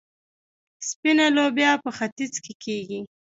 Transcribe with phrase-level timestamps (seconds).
[0.89, 2.99] سپینه لوبیا په ختیځ کې کیږي.